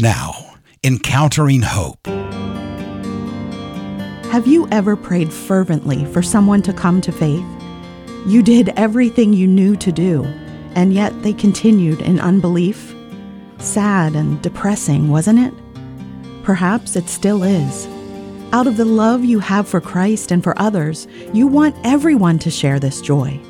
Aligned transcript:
Now, 0.00 0.54
encountering 0.84 1.62
hope. 1.62 2.06
Have 4.30 4.46
you 4.46 4.68
ever 4.70 4.94
prayed 4.94 5.32
fervently 5.32 6.04
for 6.12 6.22
someone 6.22 6.62
to 6.62 6.72
come 6.72 7.00
to 7.00 7.10
faith? 7.10 7.44
You 8.24 8.44
did 8.44 8.68
everything 8.76 9.32
you 9.32 9.48
knew 9.48 9.74
to 9.74 9.90
do, 9.90 10.22
and 10.76 10.94
yet 10.94 11.20
they 11.24 11.32
continued 11.32 12.00
in 12.00 12.20
unbelief? 12.20 12.94
Sad 13.58 14.14
and 14.14 14.40
depressing, 14.40 15.08
wasn't 15.08 15.40
it? 15.40 15.54
Perhaps 16.44 16.94
it 16.94 17.08
still 17.08 17.42
is. 17.42 17.88
Out 18.52 18.68
of 18.68 18.76
the 18.76 18.84
love 18.84 19.24
you 19.24 19.40
have 19.40 19.66
for 19.66 19.80
Christ 19.80 20.30
and 20.30 20.44
for 20.44 20.56
others, 20.60 21.08
you 21.32 21.48
want 21.48 21.74
everyone 21.82 22.38
to 22.38 22.52
share 22.52 22.78
this 22.78 23.00
joy. 23.00 23.40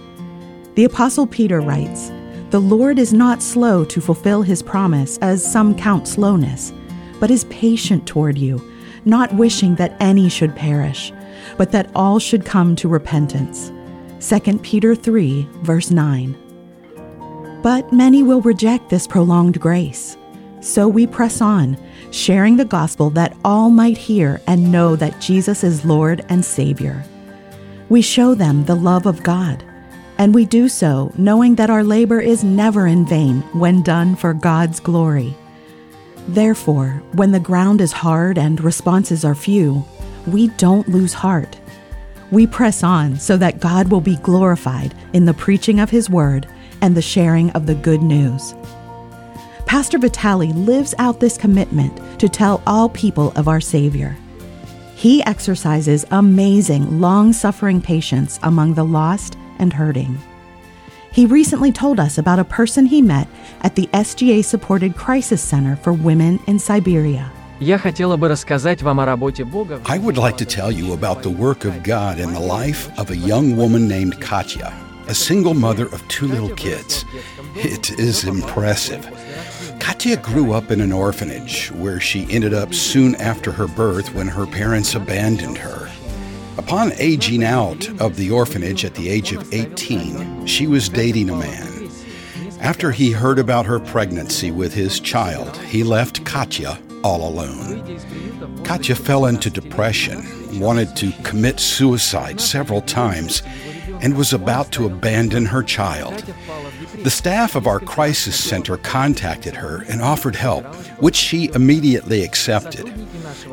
The 0.77 0.85
Apostle 0.85 1.27
Peter 1.27 1.61
writes, 1.61 2.11
The 2.51 2.61
Lord 2.61 2.99
is 2.99 3.13
not 3.13 3.43
slow 3.43 3.85
to 3.85 4.01
fulfill 4.01 4.43
his 4.43 4.63
promise, 4.63 5.19
as 5.19 5.45
some 5.45 5.75
count 5.75 6.09
slowness, 6.09 6.73
but 7.21 7.31
is 7.31 7.45
patient 7.45 8.07
toward 8.07 8.39
you 8.39 8.61
not 9.09 9.33
wishing 9.35 9.75
that 9.77 9.97
any 10.01 10.29
should 10.29 10.55
perish, 10.55 11.13
but 11.57 11.73
that 11.73 11.91
all 11.95 12.19
should 12.19 12.45
come 12.45 12.77
to 12.77 12.89
repentance. 12.89 13.73
2 14.21 14.59
Peter 14.59 14.95
3, 14.95 15.49
verse 15.63 15.91
9. 15.91 16.37
But 17.63 17.93
many 17.93 18.23
will 18.23 18.41
reject 18.43 18.91
this 18.91 19.07
prolonged 19.07 19.61
grace. 19.61 20.17
So 20.61 20.89
we 20.89 21.07
press 21.07 21.41
on, 21.41 21.79
sharing 22.11 22.57
the 22.57 22.65
gospel 22.65 23.11
that 23.11 23.37
all 23.45 23.71
might 23.71 23.97
hear 23.97 24.41
and 24.47 24.73
know 24.73 24.97
that 24.97 25.21
Jesus 25.21 25.65
is 25.65 25.85
Lord 25.85 26.25
and 26.29 26.45
Savior. 26.45 27.05
We 27.89 28.03
show 28.03 28.35
them 28.35 28.65
the 28.65 28.75
love 28.75 29.07
of 29.07 29.23
God, 29.23 29.65
and 30.19 30.35
we 30.35 30.45
do 30.45 30.69
so 30.69 31.13
knowing 31.17 31.55
that 31.55 31.71
our 31.71 31.85
labor 31.85 32.21
is 32.21 32.45
never 32.45 32.87
in 32.87 33.07
vain 33.07 33.41
when 33.53 33.83
done 33.83 34.17
for 34.17 34.35
God's 34.35 34.81
glory. 34.81 35.35
Therefore, 36.27 37.03
when 37.13 37.33
the 37.33 37.41
ground 37.41 37.81
is 37.81 37.93
hard 37.93 38.37
and 38.37 38.61
responses 38.61 39.25
are 39.25 39.35
few, 39.35 39.85
we 40.27 40.49
don't 40.49 40.89
lose 40.89 41.15
heart. 41.15 41.59
We 42.31 42.47
press 42.47 42.83
on 42.83 43.17
so 43.17 43.39
that 43.39 43.61
God 43.61 43.91
will 43.91 44.03
be 44.03 44.17
glorified 44.17 44.95
in 45.15 45.25
the 45.25 45.33
preaching 45.33 45.81
of 45.81 45.89
His 45.89 46.11
word 46.11 46.47
and 46.83 46.95
the 46.95 47.03
sharing 47.03 47.51
of 47.53 47.67
the 47.67 47.75
good 47.75 48.03
news. 48.03 48.55
Pastor 49.65 49.99
Vitaly 49.99 50.53
lives 50.55 50.95
out 50.99 51.21
this 51.21 51.39
commitment 51.39 52.21
to 52.21 52.29
tell 52.29 52.63
all 52.67 52.89
people 52.89 53.33
of 53.37 53.49
our 53.49 53.61
Savior. 53.61 54.17
He 54.95 55.23
exercises 55.23 56.05
amazing, 56.11 57.01
long 57.01 57.33
suffering 57.33 57.81
patience 57.81 58.39
among 58.43 58.75
the 58.75 58.85
lost 58.85 59.39
and 59.59 59.73
hurting. 59.73 60.19
He 61.13 61.27
recently 61.27 61.73
told 61.73 61.99
us 61.99 62.19
about 62.19 62.39
a 62.39 62.45
person 62.45 62.87
he 62.87 63.03
met 63.03 63.29
at 63.63 63.75
the 63.75 63.89
SGA 63.89 64.45
supported 64.45 64.95
Crisis 64.95 65.43
Center 65.43 65.77
for 65.77 65.93
Women 65.93 66.39
in 66.47 66.59
Siberia. 66.59 67.33
I 69.87 69.99
would 69.99 70.17
like 70.17 70.37
to 70.37 70.45
tell 70.45 70.71
you 70.71 70.93
about 70.93 71.23
the 71.23 71.31
work 71.31 71.65
of 71.65 71.83
God 71.83 72.21
in 72.21 72.33
the 72.33 72.41
life 72.41 72.97
of 72.99 73.11
a 73.11 73.17
young 73.17 73.57
woman 73.57 73.89
named 73.89 74.21
Katya, 74.21 74.73
a 75.09 75.15
single 75.15 75.55
mother 75.55 75.87
of 75.87 76.07
two 76.07 76.29
little 76.29 76.55
kids. 76.55 77.05
It 77.57 77.99
is 77.99 78.23
impressive. 78.23 79.05
Katya 79.81 80.19
grew 80.19 80.53
up 80.53 80.71
in 80.71 80.81
an 80.81 80.93
orphanage 80.93 81.73
where 81.73 81.99
she 81.99 82.31
ended 82.31 82.55
up 82.55 82.75
soon 82.75 83.17
after 83.17 83.51
her 83.51 83.67
birth 83.67 84.15
when 84.15 84.29
her 84.29 84.47
parents 84.47 84.95
abandoned 84.95 85.59
her. 85.59 85.91
Upon 86.59 86.93
aging 86.99 87.45
out 87.45 87.89
of 88.01 88.17
the 88.17 88.33
orphanage 88.33 88.85
at 88.85 88.95
the 88.95 89.09
age 89.09 89.33
of 89.33 89.55
18, 89.55 90.45
she 90.45 90.67
was 90.67 90.89
dating 90.89 91.31
a 91.31 91.37
man. 91.37 91.89
After 92.61 92.91
he 92.91 93.13
heard 93.13 93.39
about 93.39 93.65
her 93.67 93.79
pregnancy 93.79 94.51
with 94.51 94.75
his 94.75 94.99
child, 94.99 95.57
he 95.59 95.85
left 95.85 96.25
Katya 96.25 96.79
all 97.05 97.29
alone. 97.29 97.99
Katya 98.65 98.97
fell 98.97 99.27
into 99.27 99.51
depression, 99.51 100.59
wanted 100.59 100.97
to 100.97 101.13
commit 101.23 101.61
suicide 101.61 102.41
several 102.41 102.81
times, 102.83 103.43
and 104.03 104.17
was 104.17 104.33
about 104.33 104.73
to 104.73 104.87
abandon 104.87 105.47
her 105.47 105.63
child. 105.63 106.25
The 107.03 107.11
staff 107.11 107.55
of 107.55 107.67
our 107.67 107.81
crisis 107.81 108.43
center 108.43 108.77
contacted 108.77 109.55
her 109.55 109.85
and 109.89 110.01
offered 110.01 110.37
help, 110.37 110.65
which 111.01 111.17
she 111.17 111.51
immediately 111.55 112.23
accepted. 112.23 112.93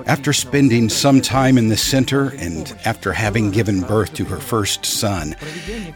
After 0.05 0.33
spending 0.33 0.89
some 0.89 1.21
time 1.21 1.57
in 1.57 1.69
the 1.69 1.77
center 1.77 2.29
and 2.37 2.77
after 2.85 3.13
having 3.13 3.51
given 3.51 3.81
birth 3.81 4.13
to 4.15 4.25
her 4.25 4.39
first 4.39 4.85
son, 4.85 5.35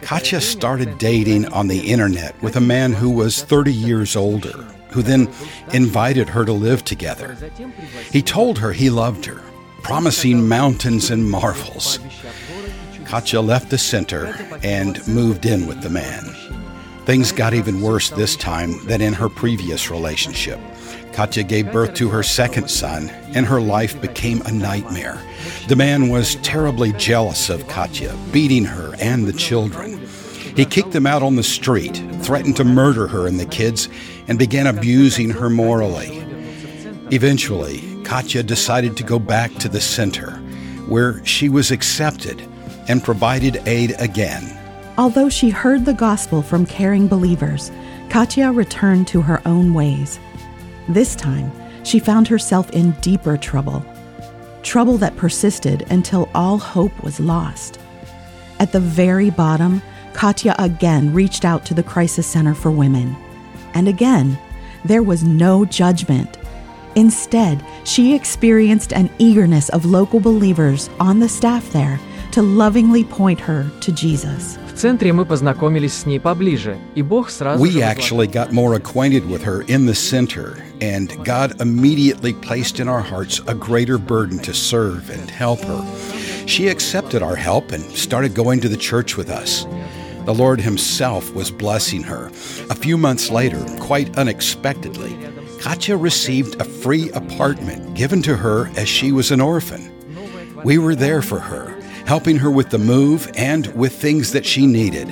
Katya 0.02 0.42
started 0.42 0.98
dating 0.98 1.48
on 1.48 1.68
the 1.68 1.92
internet 1.92 2.40
with 2.42 2.56
a 2.56 2.62
man 2.62 2.94
who 2.94 3.10
was 3.10 3.44
30 3.44 3.74
years 3.74 4.16
older, 4.16 4.66
who 4.90 5.02
then 5.02 5.30
invited 5.74 6.30
her 6.30 6.46
to 6.46 6.54
live 6.54 6.84
together. 6.84 7.38
He 8.12 8.22
told 8.22 8.58
her 8.58 8.72
he 8.72 8.90
loved 8.90 9.26
her, 9.26 9.42
promising 9.84 10.48
mountains 10.48 11.12
and 11.12 11.30
marvels. 11.30 12.00
Katya 13.06 13.42
left 13.42 13.70
the 13.70 13.78
center 13.78 14.36
and 14.64 15.06
moved 15.08 15.46
in 15.46 15.68
with 15.68 15.82
the 15.82 15.90
man. 15.90 16.26
Things 17.10 17.32
got 17.32 17.56
even 17.56 17.82
worse 17.82 18.12
this 18.12 18.36
time 18.36 18.86
than 18.86 19.02
in 19.02 19.14
her 19.14 19.30
previous 19.30 19.90
relationship. 19.90 20.60
Katya 21.12 21.42
gave 21.42 21.72
birth 21.72 21.96
to 21.96 22.08
her 22.10 22.22
second 22.22 22.70
son, 22.70 23.10
and 23.34 23.48
her 23.48 23.60
life 23.60 24.00
became 24.00 24.44
a 24.44 24.52
nightmare. 24.52 25.20
The 25.68 25.76
man 25.76 26.10
was 26.10 26.36
terribly 26.44 26.94
jealous 26.94 27.50
of 27.50 27.68
Katya, 27.68 28.16
beating 28.32 28.64
her 28.64 28.94
and 29.00 29.26
the 29.26 29.34
children. 29.34 30.06
He 30.56 30.66
kicked 30.66 30.92
them 30.92 31.08
out 31.08 31.24
on 31.24 31.36
the 31.36 31.42
street, 31.42 32.00
threatened 32.22 32.58
to 32.58 32.64
murder 32.64 33.08
her 33.08 33.26
and 33.26 33.40
the 33.40 33.48
kids, 33.48 33.90
and 34.28 34.38
began 34.38 34.68
abusing 34.68 35.32
her 35.32 35.50
morally. 35.50 36.20
Eventually, 37.10 38.04
Katya 38.04 38.44
decided 38.44 38.96
to 38.98 39.04
go 39.04 39.18
back 39.18 39.52
to 39.56 39.68
the 39.68 39.82
center, 39.82 40.34
where 40.88 41.26
she 41.26 41.50
was 41.50 41.72
accepted 41.72 42.40
and 42.88 43.04
provided 43.04 43.64
aid 43.66 43.96
again. 43.98 44.59
Although 45.00 45.30
she 45.30 45.50
heard 45.50 45.86
the 45.86 45.94
gospel 45.94 46.42
from 46.42 46.66
caring 46.66 47.08
believers, 47.08 47.72
Katya 48.10 48.52
returned 48.52 49.08
to 49.08 49.22
her 49.22 49.42
own 49.46 49.74
ways. 49.74 50.20
This 50.90 51.16
time, 51.16 51.54
she 51.86 52.00
found 52.00 52.28
herself 52.28 52.70
in 52.72 52.92
deeper 53.00 53.38
trouble. 53.38 53.86
Trouble 54.62 54.98
that 54.98 55.16
persisted 55.16 55.86
until 55.90 56.28
all 56.36 56.58
hope 56.58 57.02
was 57.02 57.18
lost. 57.18 57.80
At 58.60 58.74
the 58.74 58.82
very 58.82 59.30
bottom, 59.30 59.82
Katya 60.12 60.54
again 60.60 61.14
reached 61.14 61.46
out 61.46 61.66
to 61.68 61.74
the 61.74 61.82
Crisis 61.82 62.28
Center 62.28 62.54
for 62.54 62.70
Women. 62.70 63.16
And 63.76 63.88
again, 63.88 64.38
there 64.84 65.02
was 65.02 65.24
no 65.24 65.64
judgment. 65.64 66.38
Instead, 66.96 67.66
she 67.86 68.14
experienced 68.14 68.92
an 68.92 69.10
eagerness 69.18 69.70
of 69.70 69.86
local 69.86 70.20
believers 70.20 70.90
on 71.00 71.20
the 71.20 71.30
staff 71.30 71.72
there 71.72 72.02
to 72.39 72.43
lovingly 72.43 73.05
point 73.05 73.41
her 73.41 73.71
to 73.81 73.93
Jesus. 73.93 74.59
центре 74.85 75.13
мы 75.13 75.25
познакомились 75.25 75.95
с 75.95 76.07
ней 76.07 76.21
поближе, 76.21 76.77
и 76.95 77.03
Бог 77.03 77.31
сразу 77.31 77.59
We 77.63 77.81
actually 77.81 78.27
got 78.27 78.53
more 78.53 78.75
acquainted 78.75 79.27
with 79.27 79.43
her 79.43 79.63
in 79.63 79.87
the 79.87 79.95
center, 79.95 80.59
and 80.81 81.11
God 81.25 81.61
immediately 81.61 82.35
placed 82.35 82.81
in 82.81 82.89
our 82.89 83.01
hearts 83.01 83.41
a 83.47 83.55
greater 83.55 83.99
burden 83.99 84.39
to 84.41 84.53
serve 84.53 85.09
and 85.11 85.31
help 85.31 85.61
her. 85.61 85.83
She 86.47 86.69
accepted 86.69 87.23
our 87.23 87.37
help 87.37 87.73
and 87.73 87.83
started 87.97 88.35
going 88.35 88.61
to 88.61 88.69
the 88.69 88.77
church 88.77 89.17
with 89.17 89.31
us. 89.31 89.67
The 90.27 90.35
Lord 90.35 90.61
Himself 90.61 91.35
was 91.35 91.51
blessing 91.51 92.03
her. 92.03 92.31
A 92.71 92.75
few 92.75 92.99
months 92.99 93.31
later, 93.31 93.65
quite 93.79 94.19
unexpectedly, 94.19 95.17
Katya 95.61 95.97
received 95.97 96.61
a 96.61 96.65
free 96.65 97.11
apartment 97.13 97.95
given 97.95 98.23
to 98.23 98.37
her 98.37 98.71
as 98.77 98.89
she 98.89 99.13
was 99.13 99.31
an 99.31 99.41
orphan. 99.41 99.91
We 100.65 100.79
were 100.79 100.95
there 100.95 101.23
for 101.23 101.39
her 101.39 101.68
helping 102.10 102.38
her 102.38 102.50
with 102.50 102.72
the 102.72 102.78
move 102.80 103.30
and 103.36 103.68
with 103.76 103.94
things 103.94 104.32
that 104.32 104.44
she 104.44 104.66
needed. 104.66 105.08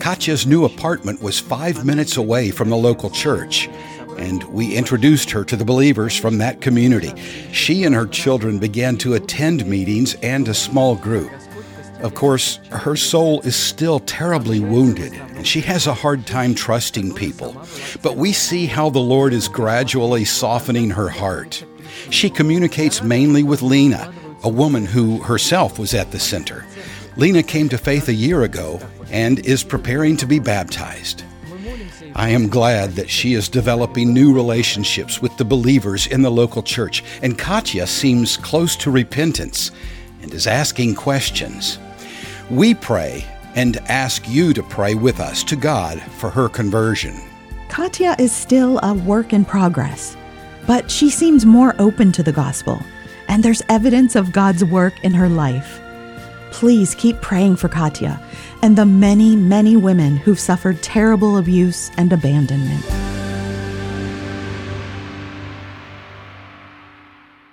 Katya's 0.00 0.46
new 0.46 0.64
apartment 0.64 1.20
was 1.20 1.38
five 1.38 1.84
minutes 1.84 2.16
away 2.16 2.50
from 2.50 2.70
the 2.70 2.76
local 2.76 3.10
church, 3.10 3.68
and 4.16 4.42
we 4.44 4.74
introduced 4.74 5.30
her 5.30 5.44
to 5.44 5.56
the 5.56 5.64
believers 5.66 6.16
from 6.18 6.38
that 6.38 6.62
community. 6.62 7.12
She 7.52 7.84
and 7.84 7.94
her 7.94 8.06
children 8.06 8.58
began 8.58 8.96
to 8.96 9.12
attend 9.12 9.66
meetings 9.66 10.14
and 10.22 10.48
a 10.48 10.54
small 10.54 10.96
group. 10.96 11.30
Of 12.00 12.14
course, 12.14 12.60
her 12.70 12.96
soul 12.96 13.42
is 13.42 13.54
still 13.54 14.00
terribly 14.00 14.58
wounded, 14.58 15.12
and 15.12 15.46
she 15.46 15.60
has 15.60 15.86
a 15.86 15.92
hard 15.92 16.26
time 16.26 16.54
trusting 16.54 17.14
people. 17.14 17.54
But 18.00 18.16
we 18.16 18.32
see 18.32 18.64
how 18.64 18.88
the 18.88 19.00
Lord 19.00 19.34
is 19.34 19.48
gradually 19.48 20.24
softening 20.24 20.88
her 20.88 21.10
heart. 21.10 21.62
She 22.08 22.30
communicates 22.30 23.02
mainly 23.02 23.42
with 23.42 23.60
Lena, 23.60 24.10
a 24.44 24.48
woman 24.48 24.86
who 24.86 25.18
herself 25.18 25.78
was 25.78 25.94
at 25.94 26.10
the 26.10 26.18
center. 26.18 26.64
Lena 27.16 27.42
came 27.42 27.68
to 27.68 27.78
faith 27.78 28.08
a 28.08 28.14
year 28.14 28.42
ago 28.42 28.80
and 29.10 29.38
is 29.46 29.62
preparing 29.64 30.16
to 30.16 30.26
be 30.26 30.38
baptized. 30.38 31.24
I 32.14 32.28
am 32.30 32.48
glad 32.48 32.92
that 32.92 33.08
she 33.08 33.34
is 33.34 33.48
developing 33.48 34.12
new 34.12 34.34
relationships 34.34 35.22
with 35.22 35.36
the 35.36 35.44
believers 35.44 36.06
in 36.06 36.22
the 36.22 36.30
local 36.30 36.62
church, 36.62 37.02
and 37.22 37.38
Katya 37.38 37.86
seems 37.86 38.36
close 38.36 38.76
to 38.76 38.90
repentance 38.90 39.70
and 40.22 40.32
is 40.34 40.46
asking 40.46 40.94
questions. 40.94 41.78
We 42.50 42.74
pray 42.74 43.24
and 43.54 43.78
ask 43.88 44.28
you 44.28 44.52
to 44.54 44.62
pray 44.62 44.94
with 44.94 45.20
us 45.20 45.42
to 45.44 45.56
God 45.56 46.00
for 46.18 46.30
her 46.30 46.48
conversion. 46.48 47.20
Katya 47.68 48.16
is 48.18 48.32
still 48.32 48.78
a 48.82 48.92
work 48.94 49.32
in 49.32 49.44
progress. 49.44 50.16
but 50.66 50.90
she 50.90 51.10
seems 51.10 51.44
more 51.44 51.74
open 51.78 52.12
to 52.12 52.22
the 52.22 52.32
gospel, 52.32 52.80
and 53.32 53.42
there's 53.42 53.62
evidence 53.70 54.14
of 54.14 54.30
God's 54.30 54.62
work 54.62 54.92
in 55.02 55.14
her 55.14 55.26
life. 55.26 55.80
Please 56.50 56.94
keep 56.94 57.18
praying 57.22 57.56
for 57.56 57.70
Katya 57.70 58.20
and 58.60 58.76
the 58.76 58.84
many, 58.84 59.36
many 59.36 59.74
women 59.74 60.18
who've 60.18 60.38
suffered 60.38 60.82
terrible 60.82 61.38
abuse 61.38 61.90
and 61.96 62.12
abandonment. 62.12 62.84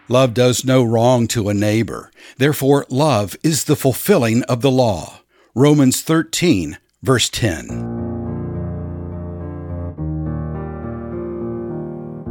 Love 0.10 0.34
does 0.34 0.66
no 0.66 0.84
wrong 0.84 1.28
to 1.30 1.48
a 1.48 1.54
neighbor. 1.54 2.12
Therefore, 2.36 2.86
love 2.90 3.38
is 3.42 3.64
the 3.64 3.78
fulfilling 3.78 4.44
of 4.44 4.60
the 4.60 4.72
law. 4.72 5.22
Romans 5.56 6.02
13, 6.02 6.78
verse 7.02 7.30
10. 7.30 7.99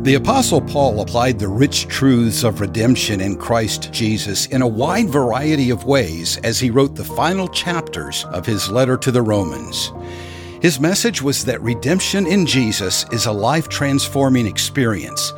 The 0.03 0.15
Apostle 0.15 0.61
Paul 0.61 1.01
applied 1.01 1.39
the 1.39 1.49
rich 1.49 1.89
truths 1.89 2.45
of 2.45 2.61
redemption 2.61 3.21
in 3.21 3.37
Christ 3.37 3.93
Jesus 3.93 4.47
in 4.47 4.63
a 4.63 4.67
wide 4.67 5.11
variety 5.11 5.71
of 5.71 5.85
ways 5.85 6.39
as 6.45 6.61
he 6.61 6.71
wrote 6.71 6.95
the 6.95 7.05
final 7.05 7.49
chapters 7.49 8.25
of 8.27 8.47
his 8.47 8.71
letter 8.71 8.97
to 8.97 9.11
the 9.11 9.21
Romans. 9.21 9.93
His 10.63 10.79
message 10.79 11.21
was 11.21 11.45
that 11.45 11.61
redemption 11.63 12.29
in 12.29 12.47
Jesus 12.47 13.07
is 13.11 13.27
a 13.27 13.33
life 13.33 13.69
transforming 13.69 14.47
experience. 14.47 15.33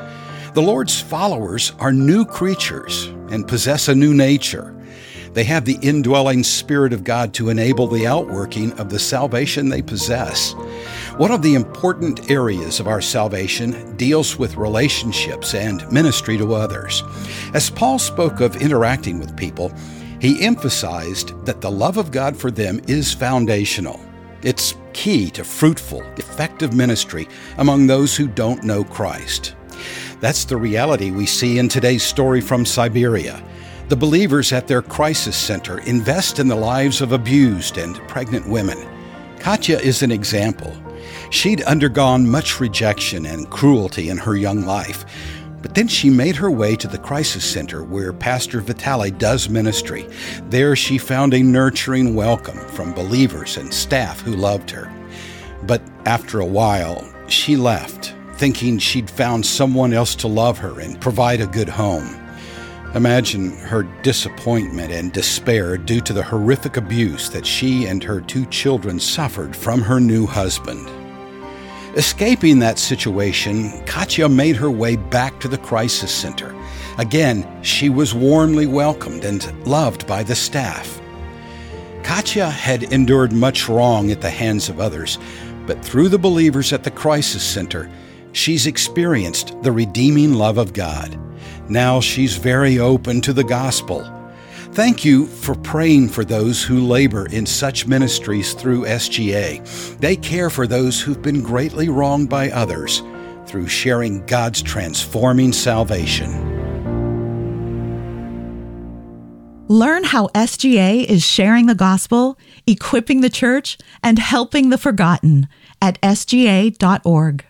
The 0.52 0.62
Lord's 0.62 1.00
followers 1.00 1.72
are 1.78 1.92
new 1.92 2.26
creatures 2.26 3.06
and 3.30 3.48
possess 3.48 3.88
a 3.88 3.94
new 3.94 4.12
nature. 4.12 4.76
They 5.32 5.44
have 5.44 5.64
the 5.64 5.78
indwelling 5.80 6.44
Spirit 6.44 6.92
of 6.92 7.02
God 7.02 7.32
to 7.34 7.48
enable 7.48 7.86
the 7.86 8.06
outworking 8.06 8.72
of 8.78 8.90
the 8.90 8.98
salvation 8.98 9.68
they 9.68 9.82
possess. 9.82 10.54
One 11.20 11.32
of 11.32 11.43
the 11.43 11.55
important 11.55 12.31
areas 12.31 12.81
of 12.81 12.88
our 12.88 13.02
salvation 13.02 13.94
deals 13.99 14.38
with 14.38 14.56
relationships 14.56 15.52
and 15.52 15.87
ministry 15.93 16.38
to 16.38 16.55
others. 16.55 17.02
As 17.52 17.69
Paul 17.69 17.99
spoke 17.99 18.40
of 18.40 18.56
interacting 18.56 19.20
with 19.20 19.37
people, 19.37 19.70
he 20.19 20.43
emphasized 20.43 21.44
that 21.44 21.61
the 21.61 21.70
love 21.70 21.99
of 21.99 22.11
God 22.11 22.34
for 22.34 22.50
them 22.50 22.81
is 22.88 23.12
foundational. 23.12 24.00
It's 24.43 24.76
key 24.94 25.28
to 25.32 25.44
fruitful, 25.44 26.00
effective 26.17 26.72
ministry 26.72 27.28
among 27.58 27.87
those 27.87 28.16
who 28.16 28.26
don't 28.26 28.64
know 28.64 28.82
Christ. 28.82 29.55
That's 30.20 30.46
the 30.46 30.56
reality 30.56 31.11
we 31.11 31.26
see 31.26 31.58
in 31.58 31.69
today's 31.69 32.02
story 32.02 32.40
from 32.40 32.64
Siberia. 32.64 33.44
The 33.90 33.96
believers 33.96 34.55
at 34.55 34.66
their 34.66 34.81
crisis 34.81 35.37
center 35.37 35.81
invest 35.81 36.38
in 36.38 36.49
the 36.49 36.56
lives 36.56 37.02
of 37.02 37.12
abused 37.12 37.76
and 37.76 37.96
pregnant 38.08 38.49
women. 38.49 38.78
Katya 39.38 39.81
is 39.81 40.02
an 40.02 40.12
example. 40.12 40.75
She'd 41.30 41.62
undergone 41.62 42.28
much 42.28 42.58
rejection 42.58 43.24
and 43.24 43.48
cruelty 43.48 44.10
in 44.10 44.18
her 44.18 44.34
young 44.34 44.66
life, 44.66 45.04
but 45.62 45.76
then 45.76 45.86
she 45.86 46.10
made 46.10 46.34
her 46.36 46.50
way 46.50 46.74
to 46.74 46.88
the 46.88 46.98
crisis 46.98 47.44
center 47.44 47.84
where 47.84 48.12
Pastor 48.12 48.60
Vitaly 48.60 49.16
does 49.16 49.48
ministry. 49.48 50.08
There 50.48 50.74
she 50.74 50.98
found 50.98 51.32
a 51.32 51.42
nurturing 51.42 52.16
welcome 52.16 52.58
from 52.70 52.92
believers 52.94 53.56
and 53.56 53.72
staff 53.72 54.20
who 54.20 54.34
loved 54.34 54.70
her. 54.70 54.92
But 55.62 55.82
after 56.04 56.40
a 56.40 56.46
while, 56.46 57.08
she 57.28 57.56
left, 57.56 58.14
thinking 58.34 58.78
she'd 58.78 59.08
found 59.08 59.46
someone 59.46 59.92
else 59.92 60.16
to 60.16 60.28
love 60.28 60.58
her 60.58 60.80
and 60.80 61.00
provide 61.00 61.40
a 61.40 61.46
good 61.46 61.68
home. 61.68 62.16
Imagine 62.96 63.52
her 63.52 63.84
disappointment 64.02 64.90
and 64.90 65.12
despair 65.12 65.76
due 65.76 66.00
to 66.00 66.12
the 66.12 66.24
horrific 66.24 66.76
abuse 66.76 67.30
that 67.30 67.46
she 67.46 67.86
and 67.86 68.02
her 68.02 68.20
two 68.20 68.46
children 68.46 68.98
suffered 68.98 69.54
from 69.54 69.80
her 69.80 70.00
new 70.00 70.26
husband. 70.26 70.90
Escaping 71.96 72.60
that 72.60 72.78
situation, 72.78 73.84
Katya 73.84 74.28
made 74.28 74.54
her 74.56 74.70
way 74.70 74.94
back 74.94 75.40
to 75.40 75.48
the 75.48 75.58
crisis 75.58 76.14
center. 76.14 76.54
Again, 76.98 77.46
she 77.62 77.88
was 77.88 78.14
warmly 78.14 78.66
welcomed 78.66 79.25
and 79.25 79.66
loved 79.66 80.06
by 80.06 80.22
the 80.22 80.37
staff. 80.37 81.00
Katya 82.04 82.48
had 82.48 82.84
endured 82.92 83.32
much 83.32 83.69
wrong 83.69 84.10
at 84.10 84.20
the 84.20 84.31
hands 84.31 84.69
of 84.69 84.78
others, 84.78 85.19
but 85.66 85.84
through 85.84 86.08
the 86.08 86.19
believers 86.19 86.72
at 86.72 86.84
the 86.84 86.90
crisis 86.90 87.42
center, 87.42 87.90
she's 88.32 88.66
experienced 88.66 89.60
the 89.62 89.72
redeeming 89.72 90.34
love 90.34 90.58
of 90.58 90.72
God. 90.72 91.19
Now 91.69 92.00
she's 92.00 92.37
very 92.37 92.78
open 92.78 93.20
to 93.22 93.32
the 93.32 93.44
gospel. 93.44 94.19
Thank 94.72 95.05
you 95.05 95.26
for 95.26 95.56
praying 95.56 96.11
for 96.11 96.25
those 96.25 96.62
who 96.62 96.87
labor 96.87 97.26
in 97.26 97.44
such 97.44 97.88
ministries 97.88 98.55
through 98.55 98.84
SGA. 98.84 99.99
They 99.99 100.14
care 100.14 100.49
for 100.49 100.69
those 100.69 101.00
who've 101.00 101.20
been 101.20 101.43
greatly 101.43 101.88
wronged 101.88 102.28
by 102.31 102.50
others 102.50 103.02
through 103.46 103.67
sharing 103.67 104.25
God's 104.26 104.62
transforming 104.62 105.52
salvation. 105.52 106.31
Learn 109.67 110.05
how 110.05 110.28
SGA 110.28 111.05
is 111.05 111.25
sharing 111.25 111.66
the 111.66 111.75
gospel, 111.75 112.38
equipping 112.66 113.23
the 113.23 113.31
church, 113.31 113.76
and 114.05 114.20
helping 114.20 114.70
the 114.70 114.78
forgotten 114.78 115.49
at 115.82 116.00
sga.org. 116.00 117.44